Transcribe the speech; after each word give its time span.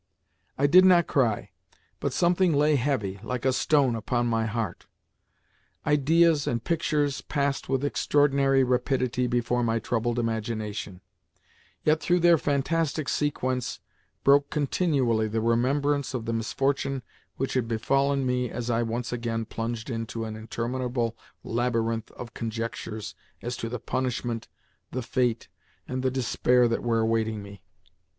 I 0.57 0.65
did 0.65 0.83
not 0.83 1.05
cry, 1.05 1.51
but 1.99 2.11
something 2.11 2.53
lay 2.55 2.75
heavy, 2.75 3.19
like 3.21 3.45
a 3.45 3.53
stone, 3.53 3.95
upon 3.95 4.25
my 4.25 4.47
heart. 4.47 4.87
Ideas 5.85 6.47
and 6.47 6.63
pictures 6.63 7.21
passed 7.21 7.69
with 7.69 7.85
extraordinary 7.85 8.63
rapidity 8.63 9.27
before 9.27 9.61
my 9.61 9.77
troubled 9.77 10.17
imagination, 10.17 11.01
yet 11.83 11.99
through 12.01 12.21
their 12.21 12.39
fantastic 12.39 13.07
sequence 13.09 13.79
broke 14.23 14.49
continually 14.49 15.27
the 15.27 15.39
remembrance 15.39 16.15
of 16.15 16.25
the 16.25 16.33
misfortune 16.33 17.03
which 17.37 17.53
had 17.53 17.67
befallen 17.67 18.25
me 18.25 18.49
as 18.49 18.71
I 18.71 18.81
once 18.81 19.13
again 19.13 19.45
plunged 19.45 19.87
into 19.91 20.25
an 20.25 20.35
interminable 20.35 21.15
labyrinth 21.43 22.09
of 22.13 22.33
conjectures 22.33 23.13
as 23.43 23.55
to 23.57 23.69
the 23.69 23.77
punishment, 23.79 24.47
the 24.89 25.03
fate, 25.03 25.47
and 25.87 26.01
the 26.01 26.09
despair 26.09 26.67
that 26.69 26.81
were 26.81 27.01
awaiting 27.01 27.43
me. 27.43 27.61